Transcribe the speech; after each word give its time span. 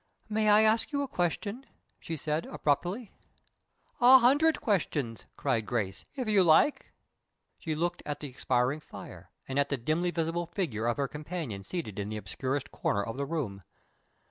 "May 0.27 0.49
I 0.49 0.63
ask 0.63 0.91
you 0.91 1.03
a 1.03 1.07
question?" 1.07 1.63
she 1.99 2.17
said, 2.17 2.47
abruptly. 2.47 3.11
"A 3.99 4.17
hundred 4.17 4.59
questions," 4.59 5.27
cried 5.37 5.67
Grace, 5.67 6.05
"if 6.15 6.27
you 6.27 6.43
like." 6.43 6.91
She 7.59 7.75
looked 7.75 8.01
at 8.03 8.19
the 8.19 8.27
expiring 8.27 8.79
fire, 8.79 9.29
and 9.47 9.59
at 9.59 9.69
the 9.69 9.77
dimly 9.77 10.09
visible 10.09 10.47
figure 10.47 10.87
of 10.87 10.97
her 10.97 11.07
companion 11.07 11.61
seated 11.61 11.99
in 11.99 12.09
the 12.09 12.17
obscurest 12.17 12.71
corner 12.71 13.03
of 13.03 13.15
the 13.15 13.27
room. 13.27 13.61